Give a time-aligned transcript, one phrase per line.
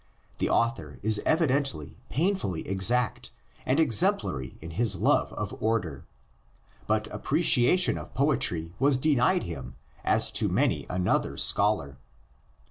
[0.39, 3.29] The author is evidently painfully exact
[3.67, 6.07] and exemplary in his love of order,
[6.87, 11.99] but appreciation of poetry was denied him as to many another scholar.